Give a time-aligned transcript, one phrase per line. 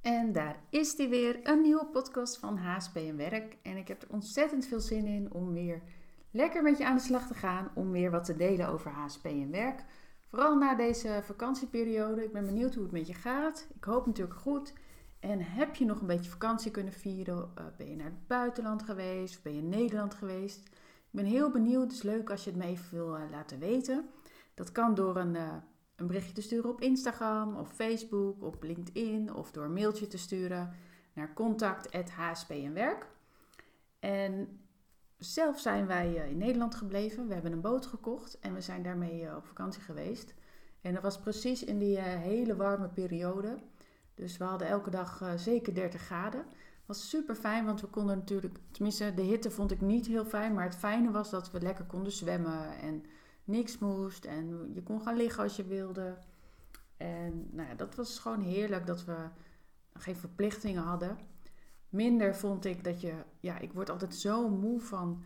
[0.00, 3.56] En daar is die weer, een nieuwe podcast van HSP en Werk.
[3.62, 5.82] En ik heb er ontzettend veel zin in om weer
[6.30, 7.70] lekker met je aan de slag te gaan.
[7.74, 9.84] Om weer wat te delen over HSP en Werk.
[10.26, 12.24] Vooral na deze vakantieperiode.
[12.24, 13.68] Ik ben benieuwd hoe het met je gaat.
[13.74, 14.72] Ik hoop natuurlijk goed.
[15.20, 17.36] En heb je nog een beetje vakantie kunnen vieren?
[17.36, 19.36] Uh, ben je naar het buitenland geweest?
[19.36, 20.58] Of ben je in Nederland geweest?
[20.66, 21.82] Ik ben heel benieuwd.
[21.82, 24.08] Het is leuk als je het me even wil uh, laten weten.
[24.54, 25.36] Dat kan door een...
[25.98, 30.18] Een berichtje te sturen op Instagram of Facebook, op LinkedIn of door een mailtje te
[30.18, 30.74] sturen
[31.12, 33.06] naar contact@hsp.werk.
[33.98, 34.60] En
[35.16, 37.26] zelf zijn wij eh, in Nederland gebleven.
[37.26, 40.34] We hebben een boot gekocht en we zijn daarmee eh, op vakantie geweest.
[40.80, 43.58] En dat was precies in die eh, hele warme periode.
[44.14, 46.44] Dus we hadden elke dag zeker 30 graden.
[46.86, 50.54] Was super fijn, want we konden natuurlijk, tenminste de hitte vond ik niet heel fijn,
[50.54, 53.04] maar het fijne was dat we lekker konden zwemmen en
[53.48, 56.18] niks moest en je kon gaan liggen als je wilde.
[56.96, 59.28] En nou ja, dat was gewoon heerlijk dat we
[59.92, 61.18] geen verplichtingen hadden.
[61.88, 65.22] Minder vond ik dat je, ja, ik word altijd zo moe van,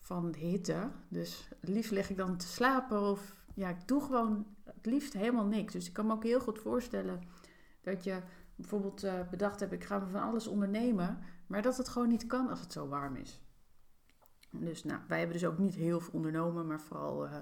[0.00, 0.90] van hitte.
[1.08, 5.12] Dus het liefst leg ik dan te slapen of ja, ik doe gewoon het liefst
[5.12, 5.72] helemaal niks.
[5.72, 7.22] Dus ik kan me ook heel goed voorstellen
[7.80, 8.20] dat je
[8.56, 12.48] bijvoorbeeld uh, bedacht hebt, ik ga van alles ondernemen, maar dat het gewoon niet kan
[12.48, 13.40] als het zo warm is.
[14.60, 17.36] Dus nou, wij hebben dus ook niet heel veel ondernomen, maar vooral uh,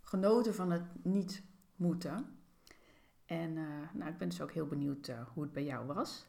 [0.00, 1.42] genoten van het niet
[1.76, 2.38] moeten.
[3.26, 6.26] En uh, nou, ik ben dus ook heel benieuwd uh, hoe het bij jou was.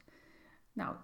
[0.74, 0.96] Nou,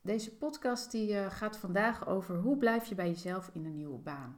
[0.00, 4.36] deze podcast die, gaat vandaag over hoe blijf je bij jezelf in een nieuwe baan.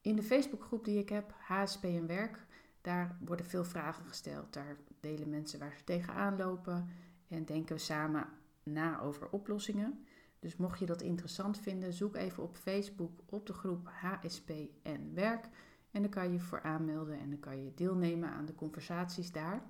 [0.00, 2.46] In de Facebookgroep die ik heb, HSP en Werk,
[2.80, 4.52] daar worden veel vragen gesteld.
[4.52, 6.88] Daar delen mensen waar ze tegenaan lopen
[7.28, 8.28] en denken we samen
[8.62, 10.06] na over oplossingen.
[10.38, 14.50] Dus mocht je dat interessant vinden, zoek even op Facebook op de groep HSP
[14.82, 15.48] en Werk.
[15.90, 19.32] En dan kan je je voor aanmelden en dan kan je deelnemen aan de conversaties
[19.32, 19.62] daar.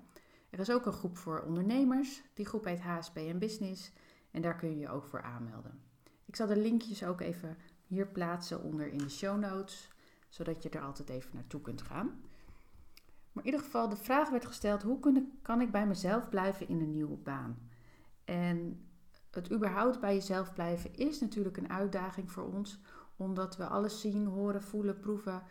[0.49, 2.21] Er is ook een groep voor ondernemers.
[2.33, 3.91] Die groep heet HSP en Business.
[4.31, 5.79] En daar kun je je ook voor aanmelden.
[6.25, 9.89] Ik zal de linkjes ook even hier plaatsen onder in de show notes,
[10.27, 12.21] zodat je er altijd even naartoe kunt gaan.
[13.31, 14.99] Maar in ieder geval, de vraag werd gesteld: hoe
[15.41, 17.69] kan ik bij mezelf blijven in een nieuwe baan?
[18.23, 18.88] En
[19.31, 22.79] het überhaupt bij jezelf blijven is natuurlijk een uitdaging voor ons,
[23.15, 25.43] omdat we alles zien, horen, voelen, proeven.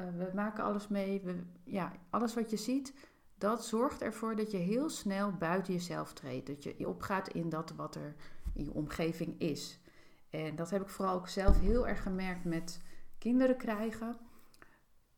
[0.00, 1.20] Uh, we maken alles mee.
[1.20, 2.94] We, ja, alles wat je ziet,
[3.38, 6.46] dat zorgt ervoor dat je heel snel buiten jezelf treedt.
[6.46, 8.14] Dat je opgaat in dat wat er
[8.54, 9.80] in je omgeving is.
[10.30, 12.80] En dat heb ik vooral ook zelf heel erg gemerkt met
[13.18, 14.16] kinderen krijgen.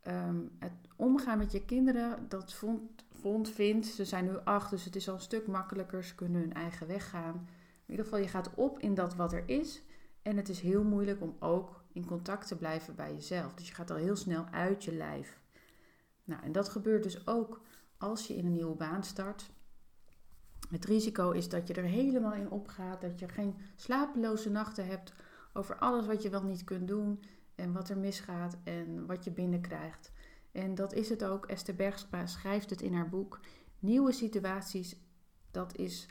[0.07, 4.85] Um, het omgaan met je kinderen, dat vond, vond, vindt, ze zijn nu acht, dus
[4.85, 6.05] het is al een stuk makkelijker.
[6.05, 7.49] Ze kunnen hun eigen weg gaan.
[7.87, 9.83] In ieder geval, je gaat op in dat wat er is.
[10.23, 13.55] En het is heel moeilijk om ook in contact te blijven bij jezelf.
[13.55, 15.41] Dus je gaat al heel snel uit je lijf.
[16.25, 17.61] Nou, en dat gebeurt dus ook
[17.99, 19.51] als je in een nieuwe baan start.
[20.71, 25.13] Het risico is dat je er helemaal in opgaat, dat je geen slapeloze nachten hebt
[25.53, 27.23] over alles wat je wel niet kunt doen
[27.55, 30.13] en wat er misgaat en wat je binnenkrijgt.
[30.53, 31.47] En dat is het ook.
[31.47, 33.41] Esther Bergsma schrijft het in haar boek.
[33.79, 34.97] Nieuwe situaties,
[35.51, 36.09] dat is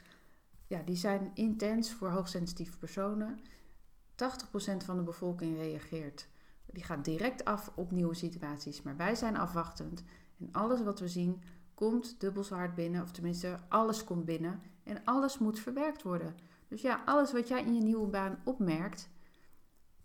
[0.73, 3.39] ja, die zijn intens voor hoogsensitieve personen.
[3.39, 6.27] 80% van de bevolking reageert.
[6.65, 8.81] Die gaat direct af op nieuwe situaties.
[8.81, 10.03] Maar wij zijn afwachtend.
[10.39, 11.41] En alles wat we zien
[11.73, 13.01] komt dubbel zo hard binnen.
[13.01, 14.61] Of tenminste, alles komt binnen.
[14.83, 16.35] En alles moet verwerkt worden.
[16.67, 19.09] Dus ja, alles wat jij in je nieuwe baan opmerkt,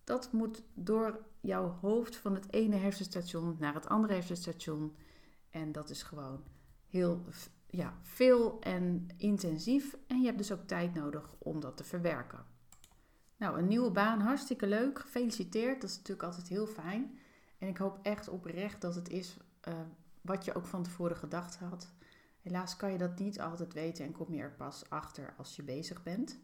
[0.04, 4.96] dat moet door jouw hoofd van het ene hersenstation naar het andere hersenstation.
[5.50, 6.42] En dat is gewoon
[6.86, 7.24] heel
[7.70, 9.96] ja, veel en intensief.
[10.06, 12.44] En je hebt dus ook tijd nodig om dat te verwerken.
[13.36, 14.98] Nou, een nieuwe baan, hartstikke leuk.
[14.98, 15.80] Gefeliciteerd.
[15.80, 17.18] Dat is natuurlijk altijd heel fijn.
[17.58, 19.36] En ik hoop echt oprecht dat het is
[19.68, 19.74] uh,
[20.20, 21.92] wat je ook van tevoren gedacht had.
[22.40, 25.62] Helaas kan je dat niet altijd weten en kom je er pas achter als je
[25.62, 26.38] bezig bent.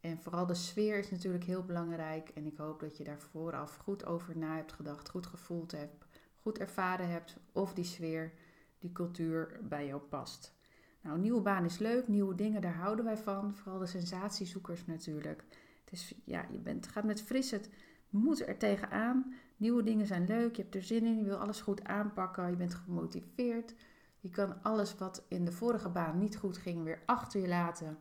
[0.00, 2.28] En vooral de sfeer is natuurlijk heel belangrijk.
[2.28, 6.06] En ik hoop dat je daar vooraf goed over na hebt gedacht, goed gevoeld hebt,
[6.34, 8.32] goed ervaren hebt of die sfeer
[8.80, 10.54] die cultuur bij jou past.
[11.00, 13.54] Nou, nieuwe baan is leuk, nieuwe dingen, daar houden wij van.
[13.54, 15.44] Vooral de sensatiezoekers natuurlijk.
[15.84, 17.70] Het is, ja, je bent, gaat met fris, het
[18.08, 19.34] moet er tegenaan.
[19.56, 22.56] Nieuwe dingen zijn leuk, je hebt er zin in, je wil alles goed aanpakken, je
[22.56, 23.74] bent gemotiveerd.
[24.20, 27.98] Je kan alles wat in de vorige baan niet goed ging weer achter je laten.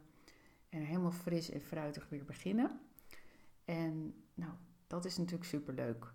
[0.69, 2.79] En helemaal fris en fruitig weer beginnen.
[3.65, 4.51] En nou,
[4.87, 6.13] dat is natuurlijk super leuk.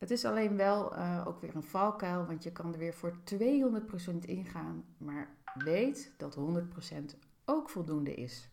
[0.00, 3.16] Het is alleen wel uh, ook weer een valkuil, want je kan er weer voor
[3.34, 3.38] 200%
[4.20, 6.40] ingaan, maar weet dat 100%
[7.44, 8.48] ook voldoende is.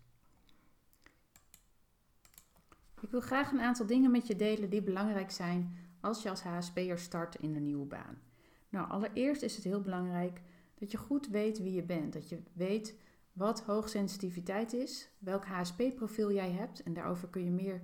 [3.01, 6.43] Ik wil graag een aantal dingen met je delen die belangrijk zijn als je als
[6.43, 8.21] HSP'er start in een nieuwe baan.
[8.69, 10.41] Nou, allereerst is het heel belangrijk
[10.75, 12.95] dat je goed weet wie je bent, dat je weet
[13.33, 16.83] wat hoogsensitiviteit is, welk HSP-profiel jij hebt.
[16.83, 17.81] En daarover kun je meer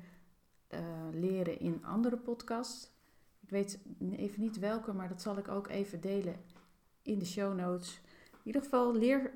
[0.69, 0.80] uh,
[1.12, 2.92] leren in andere podcasts.
[3.53, 6.35] Weet even niet welke, maar dat zal ik ook even delen
[7.01, 8.01] in de show notes.
[8.31, 9.33] In ieder geval leer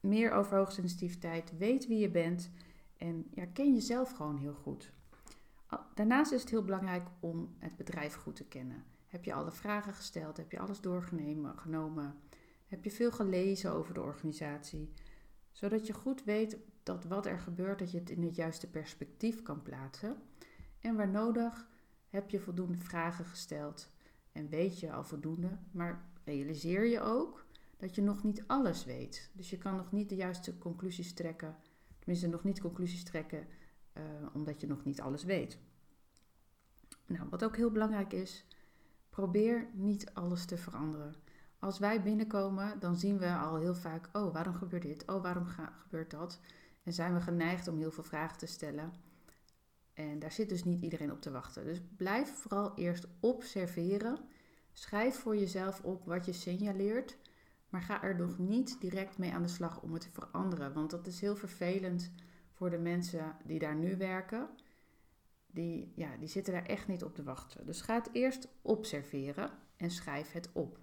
[0.00, 2.50] meer over hoogsensitiviteit, weet wie je bent
[2.96, 4.92] en ja, ken jezelf gewoon heel goed.
[5.94, 8.84] Daarnaast is het heel belangrijk om het bedrijf goed te kennen.
[9.06, 10.36] Heb je alle vragen gesteld?
[10.36, 12.14] Heb je alles doorgenomen?
[12.66, 14.92] Heb je veel gelezen over de organisatie?
[15.50, 19.42] Zodat je goed weet dat wat er gebeurt, dat je het in het juiste perspectief
[19.42, 20.16] kan plaatsen.
[20.80, 21.70] En waar nodig
[22.12, 23.90] heb je voldoende vragen gesteld
[24.32, 29.30] en weet je al voldoende, maar realiseer je ook dat je nog niet alles weet.
[29.32, 31.56] Dus je kan nog niet de juiste conclusies trekken,
[31.98, 33.46] tenminste nog niet conclusies trekken,
[33.92, 35.58] uh, omdat je nog niet alles weet.
[37.06, 38.44] Nou, wat ook heel belangrijk is,
[39.10, 41.14] probeer niet alles te veranderen.
[41.58, 45.08] Als wij binnenkomen, dan zien we al heel vaak, oh, waarom gebeurt dit?
[45.08, 46.40] Oh, waarom gebeurt dat?
[46.82, 48.92] En zijn we geneigd om heel veel vragen te stellen.
[49.94, 51.64] En daar zit dus niet iedereen op te wachten.
[51.64, 54.18] Dus blijf vooral eerst observeren.
[54.72, 57.16] Schrijf voor jezelf op wat je signaleert.
[57.68, 60.72] Maar ga er nog niet direct mee aan de slag om het te veranderen.
[60.72, 62.10] Want dat is heel vervelend
[62.52, 64.48] voor de mensen die daar nu werken.
[65.46, 67.66] Die, ja, die zitten daar echt niet op te wachten.
[67.66, 70.78] Dus ga het eerst observeren en schrijf het op.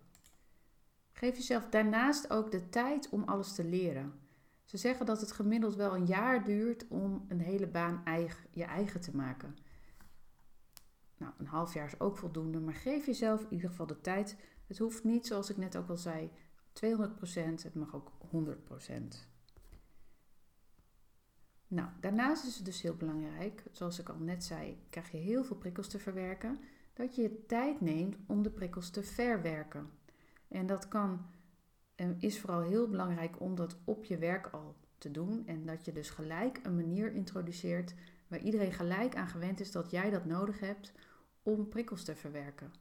[1.11, 4.13] Geef jezelf daarnaast ook de tijd om alles te leren.
[4.69, 8.63] Ze zeggen dat het gemiddeld wel een jaar duurt om een hele baan eigen, je
[8.63, 9.57] eigen te maken.
[11.17, 14.35] Nou, een half jaar is ook voldoende, maar geef jezelf in ieder geval de tijd.
[14.67, 16.31] Het hoeft niet, zoals ik net ook al zei,
[16.73, 19.27] 200%, het mag ook 100%.
[21.67, 25.43] Nou, daarnaast is het dus heel belangrijk, zoals ik al net zei, krijg je heel
[25.43, 26.59] veel prikkels te verwerken,
[26.93, 29.89] dat je tijd neemt om de prikkels te verwerken.
[30.47, 31.25] En dat kan
[32.19, 35.47] is vooral heel belangrijk om dat op je werk al te doen.
[35.47, 37.93] En dat je dus gelijk een manier introduceert
[38.27, 40.91] waar iedereen gelijk aan gewend is dat jij dat nodig hebt
[41.43, 42.73] om prikkels te verwerken.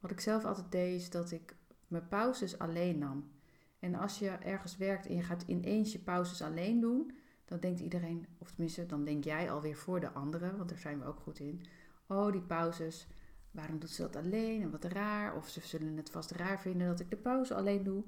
[0.00, 1.56] Wat ik zelf altijd deed is dat ik
[1.86, 3.30] mijn pauzes alleen nam.
[3.78, 7.12] En als je ergens werkt en je gaat ineens je pauzes alleen doen,
[7.44, 10.98] dan denkt iedereen, of tenminste, dan denk jij alweer voor de anderen, want daar zijn
[10.98, 11.62] we ook goed in.
[12.06, 13.06] Oh, die pauzes,
[13.50, 15.36] waarom doet ze dat alleen en wat raar?
[15.36, 18.04] Of ze zullen het vast raar vinden dat ik de pauze alleen doe.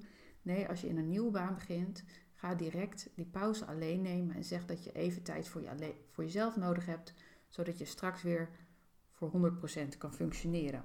[0.48, 2.04] Nee, als je in een nieuwe baan begint,
[2.34, 6.24] ga direct die pauze alleen nemen en zeg dat je even tijd voor, je voor
[6.24, 7.14] jezelf nodig hebt,
[7.48, 8.48] zodat je straks weer
[9.10, 9.52] voor
[9.94, 10.82] 100% kan functioneren.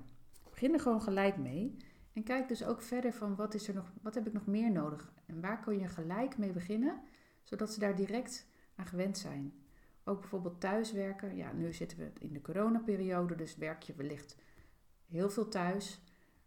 [0.50, 1.78] Begin er gewoon gelijk mee
[2.14, 4.72] en kijk dus ook verder van wat, is er nog, wat heb ik nog meer
[4.72, 7.02] nodig en waar kun je gelijk mee beginnen,
[7.44, 9.54] zodat ze daar direct aan gewend zijn.
[10.04, 11.36] Ook bijvoorbeeld thuiswerken.
[11.36, 14.38] Ja, nu zitten we in de coronaperiode, dus werk je wellicht
[15.06, 16.03] heel veel thuis.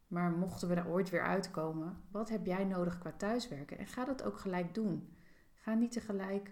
[0.07, 3.79] Maar mochten we daar ooit weer uitkomen, wat heb jij nodig qua thuiswerken?
[3.79, 5.17] En ga dat ook gelijk doen.
[5.55, 6.51] Ga niet tegelijk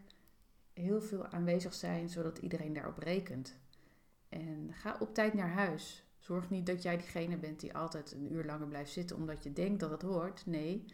[0.72, 3.56] heel veel aanwezig zijn, zodat iedereen daarop rekent.
[4.28, 6.04] En ga op tijd naar huis.
[6.18, 9.52] Zorg niet dat jij diegene bent die altijd een uur langer blijft zitten omdat je
[9.52, 10.46] denkt dat het hoort.
[10.46, 10.84] Nee,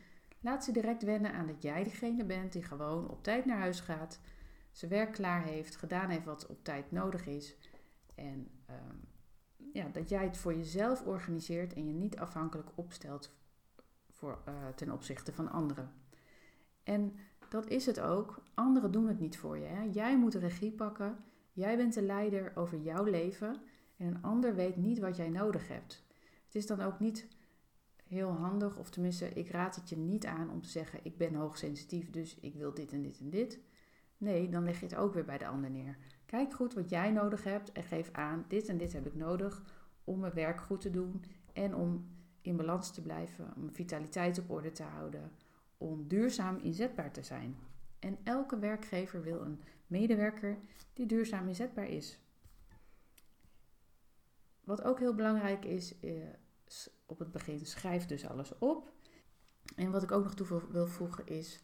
[0.40, 3.80] laat ze direct wennen aan dat jij diegene bent die gewoon op tijd naar huis
[3.80, 4.20] gaat,
[4.70, 7.56] zijn werk klaar heeft, gedaan heeft wat op tijd nodig is.
[8.14, 8.96] En ehm,
[9.72, 13.34] ja, dat jij het voor jezelf organiseert en je niet afhankelijk opstelt
[14.10, 15.92] voor, uh, ten opzichte van anderen.
[16.82, 17.16] En
[17.48, 18.42] dat is het ook.
[18.54, 19.66] Anderen doen het niet voor je.
[19.66, 19.82] Hè?
[19.82, 21.16] Jij moet de regie pakken.
[21.52, 23.62] Jij bent de leider over jouw leven.
[23.96, 26.04] En een ander weet niet wat jij nodig hebt.
[26.44, 27.28] Het is dan ook niet
[28.04, 31.34] heel handig, of tenminste, ik raad het je niet aan om te zeggen: Ik ben
[31.34, 33.58] hoogsensitief, dus ik wil dit en dit en dit.
[34.16, 35.96] Nee, dan leg je het ook weer bij de ander neer.
[36.30, 39.62] Kijk goed wat jij nodig hebt en geef aan: dit en dit heb ik nodig
[40.04, 42.08] om mijn werk goed te doen en om
[42.40, 45.32] in balans te blijven, om vitaliteit op orde te houden,
[45.78, 47.56] om duurzaam inzetbaar te zijn.
[47.98, 50.58] En elke werkgever wil een medewerker
[50.92, 52.18] die duurzaam inzetbaar is.
[54.64, 58.92] Wat ook heel belangrijk is, is op het begin schrijf dus alles op.
[59.76, 61.62] En wat ik ook nog toe wil voegen is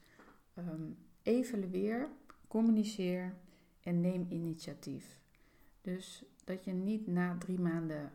[0.58, 2.08] um, evalueer,
[2.48, 3.44] communiceer
[3.86, 5.20] en neem initiatief.
[5.80, 8.12] Dus dat je niet na drie maanden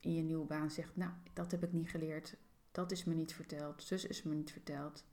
[0.00, 2.36] in je nieuwe baan zegt: Nou, dat heb ik niet geleerd,
[2.70, 5.04] dat is me niet verteld, zus is me niet verteld,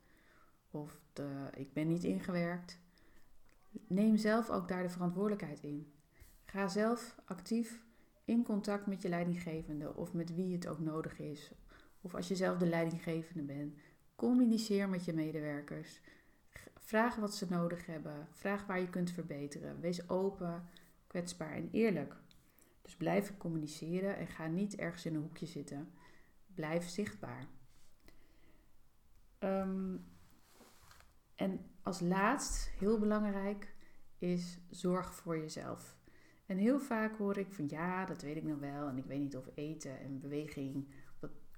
[0.70, 2.78] of de, ik ben niet ingewerkt.
[3.86, 5.92] Neem zelf ook daar de verantwoordelijkheid in.
[6.44, 7.84] Ga zelf actief
[8.24, 11.52] in contact met je leidinggevende of met wie het ook nodig is.
[12.00, 13.74] Of als je zelf de leidinggevende bent,
[14.14, 16.00] communiceer met je medewerkers.
[16.88, 18.28] Vraag wat ze nodig hebben.
[18.32, 19.80] Vraag waar je kunt verbeteren.
[19.80, 20.68] Wees open,
[21.06, 22.16] kwetsbaar en eerlijk.
[22.82, 25.92] Dus blijf communiceren en ga niet ergens in een hoekje zitten.
[26.54, 27.46] Blijf zichtbaar.
[29.38, 29.96] Ehm,
[31.34, 33.74] en als laatst, heel belangrijk,
[34.18, 35.96] is zorg voor jezelf.
[36.46, 38.88] En heel vaak hoor ik van ja, dat weet ik nog wel.
[38.88, 40.88] En ik weet niet of eten en beweging,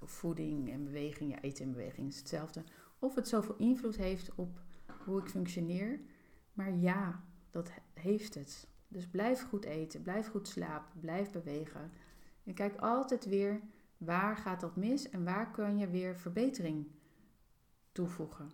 [0.00, 2.64] of voeding en beweging, ja, eten en beweging is hetzelfde.
[2.98, 4.60] Of het zoveel invloed heeft op
[5.04, 6.00] hoe ik functioneer.
[6.52, 8.68] Maar ja, dat heeft het.
[8.88, 11.90] Dus blijf goed eten, blijf goed slapen, blijf bewegen.
[12.44, 13.60] En kijk altijd weer
[13.96, 16.86] waar gaat dat mis en waar kun je weer verbetering
[17.92, 18.50] toevoegen.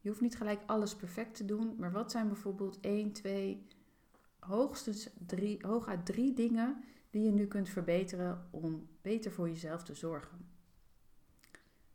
[0.00, 3.66] Je hoeft niet gelijk alles perfect te doen, maar wat zijn bijvoorbeeld 1, 2,
[4.38, 9.94] hoogstens drie, hooguit drie dingen die je nu kunt verbeteren om beter voor jezelf te
[9.94, 10.46] zorgen.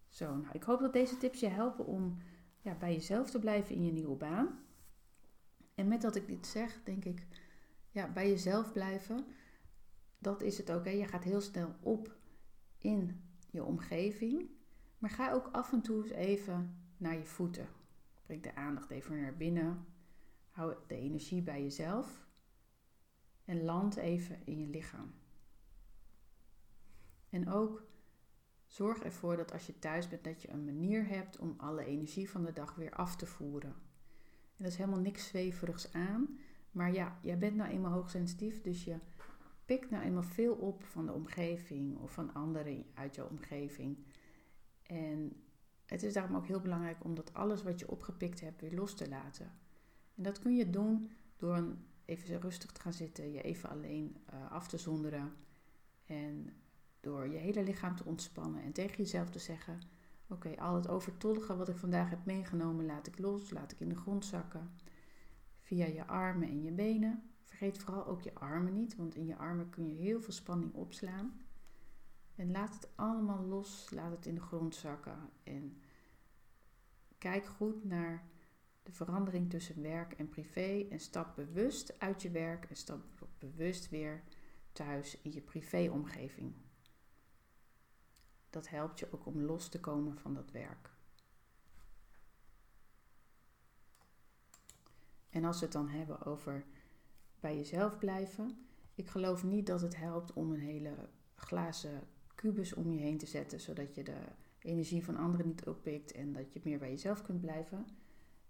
[0.09, 2.17] Zo, nou, ik hoop dat deze tips je helpen om
[2.61, 4.59] ja, bij jezelf te blijven in je nieuwe baan.
[5.75, 7.27] En met dat ik dit zeg, denk ik,
[7.89, 9.25] ja, bij jezelf blijven,
[10.17, 10.85] dat is het ook.
[10.85, 10.91] Hè.
[10.91, 12.15] Je gaat heel snel op
[12.77, 14.49] in je omgeving,
[14.97, 17.67] maar ga ook af en toe eens even naar je voeten.
[18.25, 19.85] Breng de aandacht even naar binnen.
[20.49, 22.27] Hou de energie bij jezelf
[23.45, 25.13] en land even in je lichaam.
[27.29, 27.83] En ook
[28.71, 32.29] zorg ervoor dat als je thuis bent, dat je een manier hebt om alle energie
[32.29, 33.69] van de dag weer af te voeren.
[34.57, 36.39] En dat is helemaal niks zweverigs aan.
[36.71, 38.95] Maar ja, jij bent nou eenmaal hoogsensitief, dus je
[39.65, 43.97] pikt nou eenmaal veel op van de omgeving of van anderen uit jouw omgeving.
[44.83, 45.43] En
[45.85, 48.95] het is daarom ook heel belangrijk om dat alles wat je opgepikt hebt weer los
[48.95, 49.45] te laten.
[50.15, 51.75] En dat kun je doen door
[52.05, 55.33] even rustig te gaan zitten, je even alleen uh, af te zonderen
[56.05, 56.53] en
[57.01, 59.81] door je hele lichaam te ontspannen en tegen jezelf te zeggen:
[60.27, 63.89] Oké, al het overtollige wat ik vandaag heb meegenomen, laat ik los, laat ik in
[63.89, 64.71] de grond zakken.
[65.59, 67.23] Via je armen en je benen.
[67.43, 70.73] Vergeet vooral ook je armen niet, want in je armen kun je heel veel spanning
[70.73, 71.41] opslaan.
[72.35, 75.29] En laat het allemaal los, laat het in de grond zakken.
[75.43, 75.81] En
[77.17, 78.23] kijk goed naar
[78.83, 83.01] de verandering tussen werk en privé en stap bewust uit je werk en stap
[83.37, 84.23] bewust weer
[84.71, 86.53] thuis in je privéomgeving.
[88.51, 90.89] Dat helpt je ook om los te komen van dat werk.
[95.29, 96.65] En als we het dan hebben over
[97.39, 98.65] bij jezelf blijven,
[98.95, 103.25] ik geloof niet dat het helpt om een hele glazen kubus om je heen te
[103.25, 104.21] zetten, zodat je de
[104.59, 107.85] energie van anderen niet oppikt en dat je meer bij jezelf kunt blijven.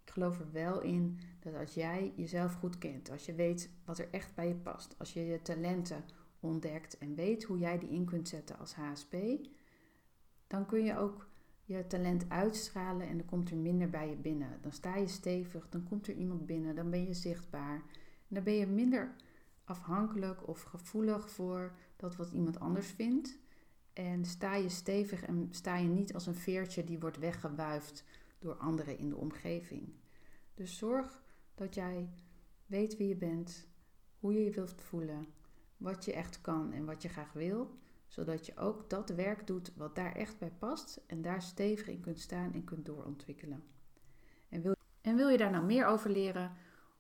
[0.03, 3.97] Ik geloof er wel in dat als jij jezelf goed kent, als je weet wat
[3.97, 6.03] er echt bij je past, als je je talenten
[6.39, 9.15] ontdekt en weet hoe jij die in kunt zetten als HSP,
[10.51, 11.27] dan kun je ook
[11.63, 14.57] je talent uitstralen en dan komt er minder bij je binnen.
[14.61, 17.75] Dan sta je stevig, dan komt er iemand binnen, dan ben je zichtbaar.
[18.27, 19.15] En dan ben je minder
[19.63, 23.37] afhankelijk of gevoelig voor dat wat iemand anders vindt.
[23.93, 28.03] En sta je stevig en sta je niet als een veertje die wordt weggewuifd
[28.39, 29.93] door anderen in de omgeving.
[30.53, 31.21] Dus zorg
[31.55, 32.09] dat jij
[32.65, 33.67] weet wie je bent,
[34.19, 35.27] hoe je je wilt voelen,
[35.77, 37.79] wat je echt kan en wat je graag wil,
[38.11, 42.01] zodat je ook dat werk doet wat daar echt bij past en daar stevig in
[42.01, 43.63] kunt staan en kunt doorontwikkelen.
[44.49, 46.51] En wil, en wil je daar nou meer over leren?